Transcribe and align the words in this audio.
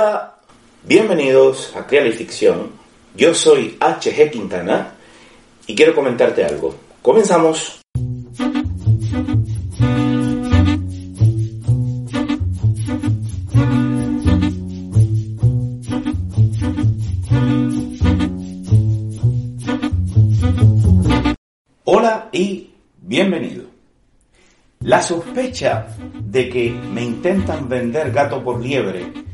Hola, 0.00 0.34
bienvenidos 0.84 1.76
a 1.76 1.86
Creal 1.86 2.10
Ficción. 2.14 2.70
Yo 3.14 3.34
soy 3.34 3.76
HG 3.78 4.30
Quintana 4.30 4.94
y 5.66 5.74
quiero 5.74 5.94
comentarte 5.94 6.42
algo. 6.42 6.74
Comenzamos. 7.02 7.82
Hola 21.84 22.30
y 22.32 22.70
bienvenido. 23.02 23.64
La 24.80 25.02
sospecha 25.02 25.88
de 26.24 26.48
que 26.48 26.70
me 26.70 27.04
intentan 27.04 27.68
vender 27.68 28.10
gato 28.12 28.42
por 28.42 28.62
liebre 28.62 29.28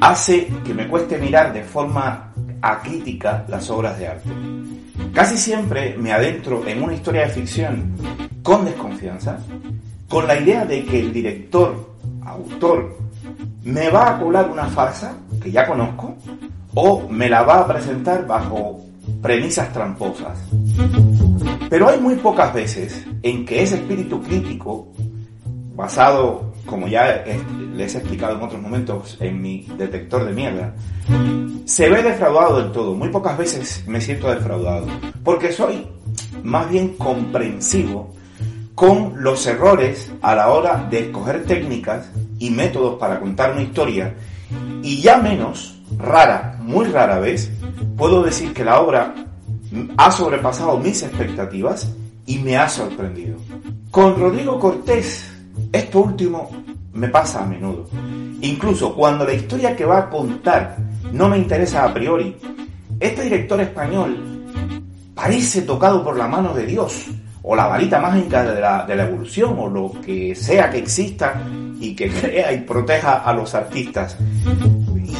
hace 0.00 0.48
que 0.64 0.74
me 0.74 0.88
cueste 0.88 1.18
mirar 1.18 1.52
de 1.52 1.62
forma 1.62 2.32
acrítica 2.60 3.44
las 3.48 3.68
obras 3.70 3.98
de 3.98 4.08
arte. 4.08 4.30
Casi 5.12 5.36
siempre 5.36 5.96
me 5.96 6.12
adentro 6.12 6.66
en 6.66 6.82
una 6.82 6.94
historia 6.94 7.22
de 7.22 7.30
ficción 7.30 7.94
con 8.42 8.64
desconfianza, 8.64 9.38
con 10.08 10.26
la 10.26 10.38
idea 10.38 10.64
de 10.64 10.84
que 10.84 11.00
el 11.00 11.12
director, 11.12 11.94
autor, 12.24 12.96
me 13.64 13.90
va 13.90 14.10
a 14.10 14.18
colar 14.18 14.50
una 14.50 14.66
farsa 14.66 15.16
que 15.42 15.50
ya 15.50 15.66
conozco 15.66 16.16
o 16.74 17.08
me 17.08 17.28
la 17.28 17.42
va 17.42 17.60
a 17.60 17.66
presentar 17.66 18.26
bajo 18.26 18.84
premisas 19.22 19.72
tramposas. 19.72 20.38
Pero 21.68 21.88
hay 21.88 22.00
muy 22.00 22.14
pocas 22.16 22.52
veces 22.54 23.04
en 23.22 23.44
que 23.44 23.62
ese 23.62 23.76
espíritu 23.76 24.22
crítico, 24.22 24.88
basado, 25.74 26.52
como 26.66 26.88
ya 26.88 27.24
les 27.78 27.94
he 27.94 27.98
explicado 27.98 28.36
en 28.36 28.42
otros 28.42 28.60
momentos, 28.60 29.16
en 29.20 29.40
mi 29.40 29.64
detector 29.78 30.24
de 30.24 30.32
mierda, 30.32 30.74
se 31.64 31.88
ve 31.88 32.02
defraudado 32.02 32.60
del 32.60 32.72
todo. 32.72 32.94
Muy 32.94 33.08
pocas 33.08 33.38
veces 33.38 33.84
me 33.86 34.00
siento 34.00 34.28
defraudado. 34.28 34.88
Porque 35.22 35.52
soy 35.52 35.86
más 36.42 36.68
bien 36.68 36.94
comprensivo 36.96 38.14
con 38.74 39.22
los 39.22 39.46
errores 39.46 40.10
a 40.22 40.34
la 40.34 40.48
hora 40.48 40.88
de 40.90 41.06
escoger 41.06 41.44
técnicas 41.44 42.10
y 42.40 42.50
métodos 42.50 42.98
para 42.98 43.20
contar 43.20 43.52
una 43.52 43.62
historia. 43.62 44.12
Y 44.82 45.00
ya 45.00 45.18
menos, 45.18 45.78
rara, 45.98 46.58
muy 46.60 46.86
rara 46.86 47.20
vez, 47.20 47.52
puedo 47.96 48.24
decir 48.24 48.52
que 48.52 48.64
la 48.64 48.80
obra 48.80 49.14
ha 49.96 50.10
sobrepasado 50.10 50.78
mis 50.78 51.00
expectativas 51.04 51.94
y 52.26 52.38
me 52.38 52.56
ha 52.56 52.68
sorprendido. 52.68 53.36
Con 53.92 54.18
Rodrigo 54.18 54.58
Cortés, 54.58 55.30
esto 55.72 56.00
último 56.00 56.50
me 56.98 57.08
pasa 57.08 57.42
a 57.42 57.46
menudo. 57.46 57.88
Incluso 58.40 58.94
cuando 58.94 59.24
la 59.24 59.32
historia 59.32 59.74
que 59.74 59.84
va 59.84 59.98
a 59.98 60.10
contar 60.10 60.76
no 61.12 61.28
me 61.28 61.38
interesa 61.38 61.84
a 61.84 61.94
priori, 61.94 62.36
este 63.00 63.22
director 63.22 63.60
español 63.60 64.38
parece 65.14 65.62
tocado 65.62 66.04
por 66.04 66.16
la 66.16 66.28
mano 66.28 66.54
de 66.54 66.66
Dios, 66.66 67.06
o 67.42 67.56
la 67.56 67.66
varita 67.66 67.98
mágica 67.98 68.44
de 68.44 68.60
la, 68.60 68.84
de 68.84 68.94
la 68.94 69.04
evolución, 69.04 69.56
o 69.58 69.68
lo 69.68 69.92
que 70.04 70.34
sea 70.34 70.70
que 70.70 70.78
exista 70.78 71.42
y 71.80 71.94
que 71.94 72.10
crea 72.10 72.52
y 72.52 72.60
proteja 72.60 73.18
a 73.18 73.32
los 73.32 73.54
artistas. 73.54 74.16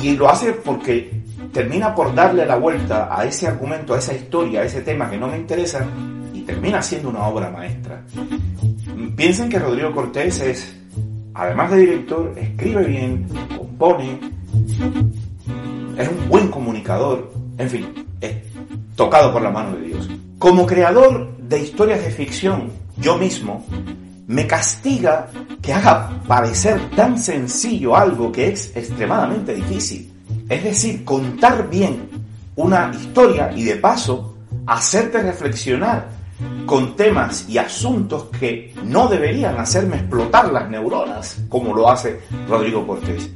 Y 0.03 0.16
lo 0.16 0.28
hace 0.28 0.53
porque 0.53 1.22
termina 1.53 1.95
por 1.95 2.15
darle 2.15 2.45
la 2.45 2.56
vuelta 2.56 3.09
a 3.10 3.25
ese 3.25 3.47
argumento, 3.47 3.95
a 3.95 3.99
esa 3.99 4.15
historia, 4.15 4.60
a 4.60 4.65
ese 4.65 4.83
tema 4.83 5.09
que 5.10 5.16
no 5.16 5.28
me 5.28 5.37
interesa, 5.37 5.87
y 6.34 6.43
termina 6.43 6.83
siendo 6.83 7.09
una 7.09 7.27
obra 7.27 7.50
maestra. 7.50 8.03
Piensen 9.16 9.49
que 9.49 9.59
Rodrigo 9.59 9.93
Cortés 9.93 10.41
es, 10.41 10.77
además 11.38 11.71
de 11.71 11.78
director, 11.78 12.34
escribe 12.37 12.84
bien, 12.84 13.28
compone, 13.56 14.19
es 15.97 16.09
un 16.09 16.28
buen 16.28 16.49
comunicador, 16.49 17.32
en 17.56 17.71
fin, 17.71 18.06
es 18.21 18.37
tocado 18.97 19.32
por 19.32 19.43
la 19.43 19.50
mano 19.50 19.77
de 19.77 19.87
Dios. 19.87 20.09
Como 20.38 20.66
creador 20.66 21.37
de 21.38 21.60
historias 21.60 22.03
de 22.03 22.10
ficción, 22.10 22.72
yo 22.97 23.16
mismo, 23.16 23.65
me 24.27 24.48
castiga 24.48 25.28
que 25.62 25.72
haga 25.72 26.21
parecer 26.27 26.81
tan 26.97 27.16
sencillo 27.16 27.97
algo 27.97 28.32
que 28.32 28.48
es 28.48 28.77
extremadamente 28.77 29.54
difícil. 29.54 30.12
Es 30.48 30.65
decir, 30.65 31.04
contar 31.04 31.71
bien 31.71 32.09
una 32.56 32.91
historia 32.93 33.53
y 33.54 33.62
de 33.62 33.77
paso 33.77 34.34
hacerte 34.66 35.22
reflexionar 35.22 36.18
con 36.66 36.94
temas 36.97 37.49
y 37.49 37.59
asuntos 37.59 38.25
que 38.38 38.75
no 38.84 39.09
deberían 39.09 39.59
hacerme 39.59 39.97
explotar 39.97 40.53
las 40.53 40.69
neuronas, 40.69 41.41
como 41.49 41.75
lo 41.75 41.91
hace 41.91 42.21
Rodrigo 42.49 42.87
Cortés. 42.87 43.31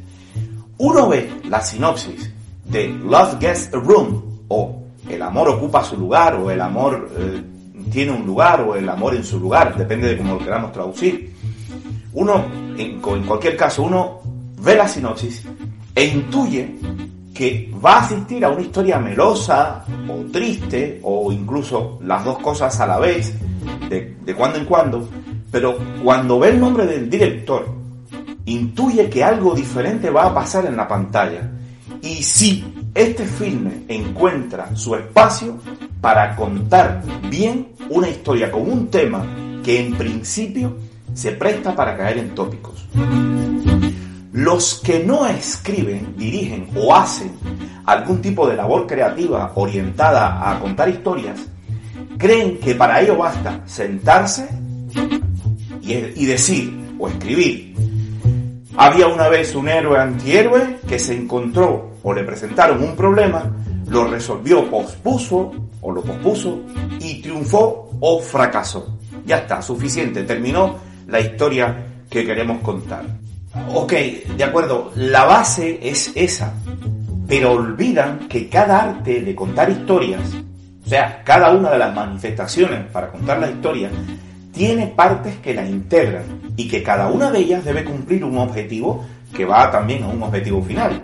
Uno 0.78 1.08
ve 1.08 1.30
la 1.48 1.60
sinopsis 1.60 2.30
de 2.64 2.88
Love 2.88 3.38
Gets 3.40 3.70
a 3.74 3.78
Room 3.78 4.22
o 4.48 4.78
El 5.08 5.22
amor 5.22 5.48
ocupa 5.48 5.82
su 5.82 5.96
lugar 5.96 6.34
o 6.34 6.50
El 6.50 6.60
amor 6.60 7.10
eh, 7.16 7.42
tiene 7.90 8.12
un 8.12 8.24
lugar 8.24 8.60
o 8.60 8.76
El 8.76 8.88
amor 8.88 9.14
en 9.14 9.24
su 9.24 9.38
lugar, 9.38 9.76
depende 9.76 10.08
de 10.08 10.16
cómo 10.16 10.34
lo 10.34 10.38
queramos 10.38 10.72
traducir. 10.72 11.32
Uno, 12.14 12.44
en, 12.76 13.00
en 13.04 13.22
cualquier 13.24 13.56
caso, 13.56 13.82
uno 13.82 14.20
ve 14.58 14.76
la 14.76 14.86
sinopsis 14.86 15.42
e 15.94 16.04
intuye 16.04 16.76
que 17.34 17.72
va 17.84 17.94
a 17.94 18.00
asistir 18.04 18.44
a 18.44 18.50
una 18.50 18.62
historia 18.62 18.98
melosa 18.98 19.84
o 20.08 20.30
triste 20.30 21.00
o 21.02 21.32
incluso 21.32 21.98
las 22.02 22.24
dos 22.24 22.38
cosas 22.38 22.78
a 22.80 22.86
la 22.86 22.98
vez, 22.98 23.34
de, 23.88 24.16
de 24.24 24.34
cuando 24.34 24.58
en 24.58 24.64
cuando, 24.64 25.08
pero 25.50 25.76
cuando 26.02 26.38
ve 26.38 26.50
el 26.50 26.60
nombre 26.60 26.86
del 26.86 27.08
director, 27.08 27.66
intuye 28.46 29.08
que 29.08 29.22
algo 29.22 29.54
diferente 29.54 30.10
va 30.10 30.26
a 30.26 30.34
pasar 30.34 30.66
en 30.66 30.76
la 30.76 30.88
pantalla. 30.88 31.50
Y 32.02 32.22
si 32.22 32.64
este 32.94 33.24
filme 33.24 33.84
encuentra 33.88 34.74
su 34.76 34.94
espacio 34.94 35.58
para 36.00 36.34
contar 36.36 37.02
bien 37.30 37.68
una 37.88 38.08
historia 38.08 38.50
con 38.50 38.68
un 38.68 38.88
tema 38.88 39.24
que 39.62 39.80
en 39.80 39.94
principio 39.94 40.76
se 41.14 41.32
presta 41.32 41.74
para 41.74 41.96
caer 41.96 42.18
en 42.18 42.34
tópicos. 42.34 42.86
Los 44.32 44.80
que 44.82 45.04
no 45.04 45.26
escriben, 45.26 46.14
dirigen 46.16 46.66
o 46.74 46.94
hacen 46.94 47.32
algún 47.84 48.22
tipo 48.22 48.48
de 48.48 48.56
labor 48.56 48.86
creativa 48.86 49.52
orientada 49.56 50.50
a 50.50 50.58
contar 50.58 50.88
historias, 50.88 51.38
creen 52.16 52.58
que 52.58 52.74
para 52.74 53.02
ello 53.02 53.18
basta 53.18 53.60
sentarse 53.66 54.48
y, 55.82 56.24
decir 56.24 56.94
o 56.98 57.08
escribir. 57.08 57.74
Había 58.78 59.08
una 59.08 59.28
vez 59.28 59.54
un 59.54 59.68
héroe 59.68 59.98
antihéroe 59.98 60.78
que 60.88 60.98
se 60.98 61.14
encontró 61.14 61.96
o 62.02 62.14
le 62.14 62.24
presentaron 62.24 62.82
un 62.82 62.96
problema, 62.96 63.54
lo 63.86 64.06
resolvió, 64.06 64.70
pospuso 64.70 65.52
o 65.82 65.92
lo 65.92 66.02
pospuso 66.02 66.62
y 67.00 67.20
triunfó 67.20 67.90
o 68.00 68.18
fracasó. 68.18 68.98
Ya 69.26 69.38
está, 69.38 69.60
suficiente, 69.60 70.22
terminó 70.22 70.76
la 71.06 71.20
historia 71.20 72.04
que 72.08 72.24
queremos 72.24 72.62
contar. 72.62 73.04
Ok, 73.74 73.92
de 74.36 74.44
acuerdo, 74.44 74.92
la 74.96 75.24
base 75.24 75.78
es 75.82 76.10
esa, 76.14 76.54
pero 77.28 77.52
olvidan 77.52 78.28
que 78.28 78.48
cada 78.48 78.82
arte 78.82 79.20
de 79.20 79.34
contar 79.34 79.70
historias, 79.70 80.22
o 80.84 80.88
sea, 80.88 81.22
cada 81.22 81.50
una 81.50 81.70
de 81.70 81.78
las 81.78 81.94
manifestaciones 81.94 82.86
para 82.86 83.08
contar 83.08 83.38
la 83.38 83.50
historia, 83.50 83.90
tiene 84.52 84.86
partes 84.88 85.36
que 85.36 85.54
la 85.54 85.66
integran 85.66 86.24
y 86.56 86.68
que 86.68 86.82
cada 86.82 87.08
una 87.08 87.30
de 87.30 87.40
ellas 87.40 87.64
debe 87.64 87.84
cumplir 87.84 88.24
un 88.24 88.38
objetivo 88.38 89.04
que 89.34 89.44
va 89.44 89.70
también 89.70 90.02
a 90.02 90.08
un 90.08 90.22
objetivo 90.22 90.62
final. 90.62 91.02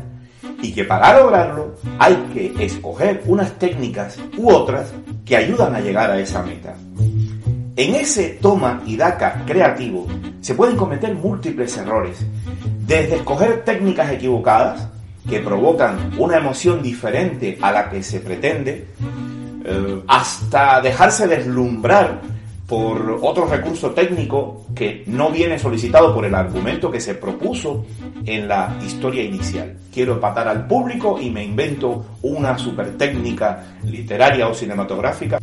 Y 0.61 0.73
que 0.73 0.85
para 0.85 1.19
lograrlo 1.19 1.77
hay 1.99 2.15
que 2.33 2.65
escoger 2.65 3.23
unas 3.27 3.53
técnicas 3.59 4.19
u 4.37 4.51
otras 4.51 4.93
que 5.25 5.37
ayudan 5.37 5.75
a 5.75 5.81
llegar 5.81 6.11
a 6.11 6.19
esa 6.19 6.43
meta. 6.43 6.75
En 7.79 7.95
ese 7.95 8.31
toma 8.43 8.83
y 8.87 8.97
daca 8.97 9.45
creativo 9.47 10.09
se 10.41 10.57
pueden 10.57 10.77
cometer 10.77 11.15
múltiples 11.15 11.77
errores, 11.77 12.27
desde 12.85 13.15
escoger 13.15 13.65
técnicas 13.65 14.11
equivocadas 14.11 14.89
que 15.31 15.39
provocan 15.39 16.11
una 16.19 16.39
emoción 16.39 16.83
diferente 16.83 17.57
a 17.63 17.71
la 17.71 17.89
que 17.89 18.03
se 18.03 18.19
pretende, 18.19 18.89
eh, 19.65 20.03
hasta 20.09 20.81
dejarse 20.81 21.29
deslumbrar 21.29 22.21
por 22.67 23.21
otro 23.23 23.47
recurso 23.47 23.93
técnico 23.93 24.67
que 24.75 25.05
no 25.07 25.31
viene 25.31 25.57
solicitado 25.57 26.13
por 26.13 26.25
el 26.25 26.35
argumento 26.35 26.91
que 26.91 27.01
se 27.01 27.15
propuso 27.15 27.87
en 28.27 28.49
la 28.49 28.77
historia 28.85 29.23
inicial. 29.23 29.77
Quiero 29.95 30.15
empatar 30.15 30.49
al 30.49 30.67
público 30.67 31.21
y 31.21 31.31
me 31.31 31.45
invento 31.45 32.05
una 32.23 32.59
super 32.59 32.99
técnica 32.99 33.77
literaria 33.85 34.49
o 34.49 34.55
cinematográfica. 34.55 35.39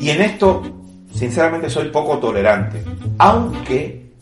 Y 0.00 0.10
en 0.10 0.22
esto, 0.22 0.83
sinceramente, 1.14 1.70
soy 1.70 1.88
poco 1.88 2.18
tolerante, 2.18 2.82
aunque 3.18 4.12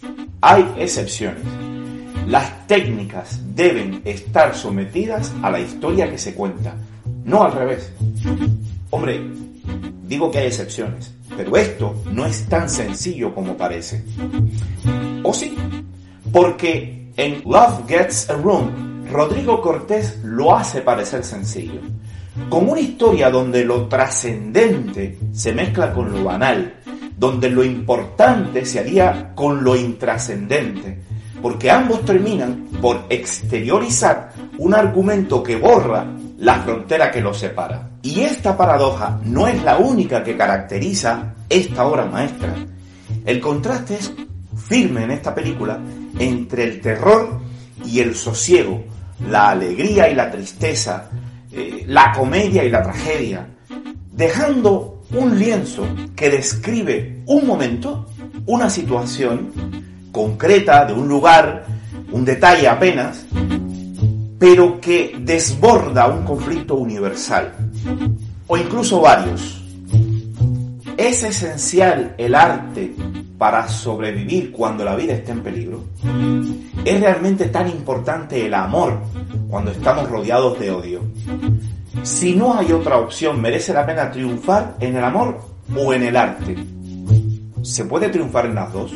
hay 0.40 0.74
excepciones. 0.78 1.42
Las 2.26 2.66
técnicas 2.66 3.40
deben 3.54 4.02
estar 4.04 4.54
sometidas 4.54 5.32
a 5.42 5.50
la 5.50 5.60
historia 5.60 6.10
que 6.10 6.18
se 6.18 6.34
cuenta, 6.34 6.74
no 7.24 7.42
al 7.42 7.52
revés. 7.52 7.92
Hombre, 8.90 9.20
digo 10.06 10.30
que 10.30 10.38
hay 10.38 10.46
excepciones 10.46 11.12
pero 11.36 11.56
esto 11.56 11.94
no 12.12 12.26
es 12.26 12.46
tan 12.46 12.68
sencillo 12.68 13.34
como 13.34 13.56
parece. 13.56 14.04
¿O 15.22 15.32
sí? 15.32 15.56
Porque 16.32 17.10
en 17.16 17.42
Love 17.44 17.86
Gets 17.88 18.30
a 18.30 18.34
Room, 18.34 19.06
Rodrigo 19.10 19.60
Cortés 19.60 20.20
lo 20.24 20.54
hace 20.54 20.80
parecer 20.80 21.24
sencillo. 21.24 21.80
Con 22.48 22.68
una 22.68 22.80
historia 22.80 23.30
donde 23.30 23.64
lo 23.64 23.88
trascendente 23.88 25.18
se 25.32 25.52
mezcla 25.52 25.92
con 25.92 26.12
lo 26.12 26.24
banal, 26.24 26.74
donde 27.16 27.50
lo 27.50 27.64
importante 27.64 28.64
se 28.64 28.80
haría 28.80 29.32
con 29.34 29.62
lo 29.62 29.76
intrascendente, 29.76 31.02
porque 31.40 31.70
ambos 31.70 32.04
terminan 32.04 32.68
por 32.80 33.06
exteriorizar 33.08 34.32
un 34.58 34.74
argumento 34.74 35.42
que 35.42 35.56
borra 35.56 36.06
la 36.38 36.60
frontera 36.60 37.10
que 37.10 37.20
los 37.20 37.38
separa. 37.38 37.90
Y 38.02 38.20
esta 38.20 38.56
paradoja 38.56 39.20
no 39.24 39.46
es 39.46 39.62
la 39.62 39.78
única 39.78 40.24
que 40.24 40.36
caracteriza 40.36 41.34
esta 41.48 41.86
obra 41.86 42.04
maestra. 42.06 42.54
El 43.24 43.40
contraste 43.40 43.94
es 43.94 44.12
firme 44.56 45.04
en 45.04 45.12
esta 45.12 45.34
película 45.34 45.78
entre 46.18 46.64
el 46.64 46.80
terror 46.80 47.40
y 47.84 48.00
el 48.00 48.14
sosiego, 48.14 48.82
la 49.28 49.50
alegría 49.50 50.08
y 50.08 50.14
la 50.14 50.30
tristeza, 50.30 51.10
eh, 51.52 51.84
la 51.86 52.12
comedia 52.12 52.64
y 52.64 52.70
la 52.70 52.82
tragedia, 52.82 53.46
dejando 54.10 54.91
un 55.14 55.38
lienzo 55.38 55.86
que 56.16 56.30
describe 56.30 57.22
un 57.26 57.46
momento, 57.46 58.06
una 58.46 58.70
situación 58.70 59.52
concreta 60.10 60.84
de 60.84 60.92
un 60.92 61.08
lugar, 61.08 61.66
un 62.12 62.24
detalle 62.24 62.68
apenas, 62.68 63.26
pero 64.38 64.80
que 64.80 65.16
desborda 65.20 66.08
un 66.08 66.24
conflicto 66.24 66.74
universal, 66.76 67.52
o 68.46 68.56
incluso 68.56 69.00
varios. 69.00 69.62
¿Es 70.96 71.22
esencial 71.22 72.14
el 72.18 72.34
arte 72.34 72.94
para 73.38 73.68
sobrevivir 73.68 74.52
cuando 74.52 74.84
la 74.84 74.94
vida 74.94 75.14
está 75.14 75.32
en 75.32 75.42
peligro? 75.42 75.84
¿Es 76.84 77.00
realmente 77.00 77.46
tan 77.46 77.68
importante 77.68 78.44
el 78.46 78.54
amor 78.54 78.98
cuando 79.48 79.70
estamos 79.70 80.08
rodeados 80.08 80.58
de 80.58 80.70
odio? 80.70 81.00
Si 82.02 82.34
no 82.34 82.58
hay 82.58 82.72
otra 82.72 82.98
opción, 82.98 83.40
¿merece 83.40 83.72
la 83.72 83.86
pena 83.86 84.10
triunfar 84.10 84.76
en 84.80 84.96
el 84.96 85.04
amor 85.04 85.40
o 85.76 85.92
en 85.92 86.02
el 86.02 86.16
arte? 86.16 86.56
¿Se 87.62 87.84
puede 87.84 88.08
triunfar 88.08 88.46
en 88.46 88.56
las 88.56 88.72
dos? 88.72 88.92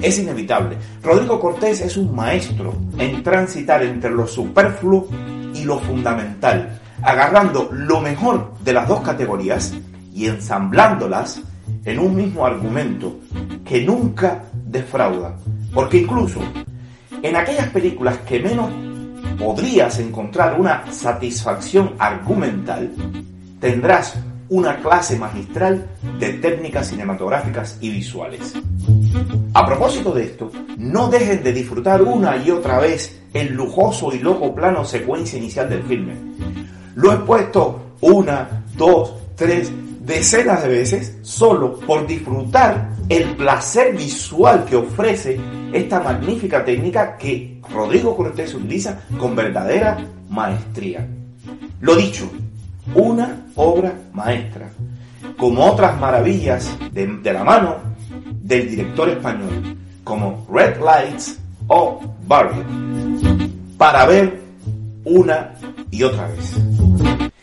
Es 0.00 0.18
inevitable. 0.18 0.78
Rodrigo 1.02 1.38
Cortés 1.38 1.80
es 1.82 1.96
un 1.96 2.14
maestro 2.14 2.74
en 2.98 3.22
transitar 3.22 3.82
entre 3.82 4.10
lo 4.10 4.26
superfluo 4.26 5.08
y 5.54 5.64
lo 5.64 5.78
fundamental, 5.80 6.80
agarrando 7.02 7.68
lo 7.72 8.00
mejor 8.00 8.54
de 8.64 8.72
las 8.72 8.88
dos 8.88 9.00
categorías 9.00 9.74
y 10.14 10.26
ensamblándolas 10.26 11.42
en 11.84 11.98
un 11.98 12.16
mismo 12.16 12.46
argumento 12.46 13.20
que 13.64 13.84
nunca 13.84 14.44
defrauda. 14.54 15.36
Porque 15.74 15.98
incluso 15.98 16.40
en 17.22 17.36
aquellas 17.36 17.68
películas 17.68 18.18
que 18.26 18.40
menos 18.40 18.70
podrías 19.38 19.98
encontrar 19.98 20.58
una 20.60 20.90
satisfacción 20.92 21.94
argumental, 21.98 22.90
tendrás 23.60 24.16
una 24.48 24.76
clase 24.76 25.18
magistral 25.18 25.86
de 26.18 26.34
técnicas 26.34 26.88
cinematográficas 26.88 27.78
y 27.80 27.90
visuales. 27.90 28.54
A 29.54 29.66
propósito 29.66 30.12
de 30.12 30.24
esto, 30.24 30.50
no 30.76 31.08
dejen 31.08 31.42
de 31.42 31.52
disfrutar 31.52 32.02
una 32.02 32.36
y 32.36 32.50
otra 32.50 32.78
vez 32.78 33.20
el 33.32 33.54
lujoso 33.54 34.12
y 34.14 34.18
loco 34.18 34.54
plano 34.54 34.84
secuencia 34.84 35.38
inicial 35.38 35.68
del 35.68 35.82
filme. 35.82 36.14
Lo 36.94 37.12
he 37.12 37.16
puesto 37.16 37.80
una, 38.00 38.64
dos, 38.76 39.14
tres, 39.34 39.70
decenas 40.00 40.62
de 40.62 40.68
veces 40.68 41.18
solo 41.22 41.80
por 41.80 42.06
disfrutar 42.06 42.90
el 43.08 43.24
placer 43.36 43.96
visual 43.96 44.64
que 44.64 44.76
ofrece 44.76 45.40
esta 45.72 46.00
magnífica 46.00 46.64
técnica 46.64 47.16
que 47.16 47.60
Rodrigo 47.72 48.16
Cortés 48.16 48.54
utiliza 48.54 49.00
con 49.18 49.34
verdadera 49.34 49.98
maestría. 50.28 51.06
Lo 51.80 51.94
dicho, 51.96 52.30
una 52.94 53.46
obra 53.56 53.92
maestra, 54.12 54.68
como 55.36 55.64
otras 55.64 55.98
maravillas 56.00 56.76
de, 56.92 57.32
la 57.32 57.44
mano 57.44 57.76
del 58.42 58.70
director 58.70 59.08
español, 59.08 59.76
como 60.04 60.46
Red 60.50 60.80
Lights 60.80 61.38
o 61.68 62.00
Barbie, 62.26 62.64
para 63.76 64.06
ver 64.06 64.40
una 65.04 65.52
y 65.90 66.02
otra 66.02 66.28
vez. 66.28 66.54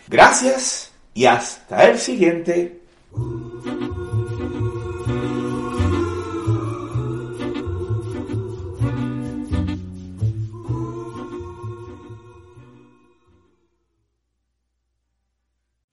Gracias 0.08 0.92
y 1.14 1.26
hasta 1.26 1.90
el 1.90 2.00
siguiente. 2.00 2.80